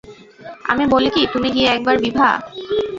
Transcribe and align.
আমি 0.65 0.83
বলি 0.87 1.09
কি, 1.09 1.21
তুমি 1.33 1.47
গিয়ে 1.51 1.67
একবার– 1.67 2.01
বিভা। 2.03 2.29